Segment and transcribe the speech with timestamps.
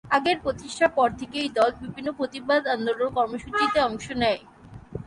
[0.11, 4.41] আপের প্রতিষ্ঠার পর থেকে এই দল বিভিন্ন প্রতিবাদ আন্দোলন কর্মসূচিতে অংশ নেয়।